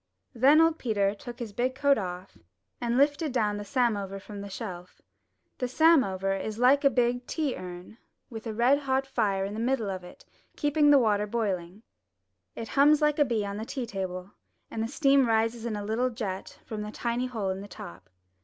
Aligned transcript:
Then 0.33 0.59
old 0.61 0.79
Peter 0.79 1.13
took 1.13 1.37
his 1.37 1.53
big 1.53 1.75
coat 1.75 1.95
off 1.99 2.35
and 2.81 2.97
lifted 2.97 3.31
down 3.31 3.53
219 3.53 3.53
MY 3.53 3.59
BOOK 3.59 3.61
HOUSE 3.61 3.97
the 3.99 4.07
samovar 4.09 4.19
from 4.19 4.41
the 4.41 4.49
shelf. 4.49 5.01
The 5.59 5.67
samovar 5.67 6.33
is 6.37 6.57
Hke 6.57 6.83
a 6.85 6.89
big 6.89 7.27
tea 7.27 7.55
urn, 7.55 7.99
with 8.27 8.47
a 8.47 8.53
red 8.55 8.79
hot 8.79 9.05
fire 9.05 9.45
in 9.45 9.53
the 9.53 9.59
middle 9.59 9.91
of 9.91 10.03
it 10.03 10.25
keeping 10.55 10.89
the 10.89 10.97
water 10.97 11.27
boiling. 11.27 11.83
It 12.55 12.69
hums 12.69 12.99
like 12.99 13.19
a 13.19 13.25
bee 13.25 13.45
on 13.45 13.57
the 13.57 13.63
tea 13.65 13.85
table, 13.85 14.31
and 14.71 14.81
the 14.81 14.87
steam 14.87 15.27
rises 15.27 15.65
in 15.65 15.75
a 15.75 15.85
little 15.85 16.09
jet 16.09 16.57
from 16.65 16.83
a 16.83 16.91
tiny 16.91 17.27
hole 17.27 17.51
in 17.51 17.61
the 17.61 17.67
top. 17.67 18.09